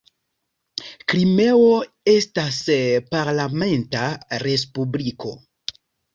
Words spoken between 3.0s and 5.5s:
parlamenta respubliko.